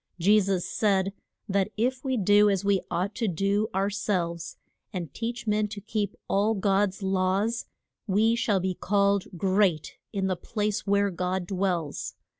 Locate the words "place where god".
10.35-11.45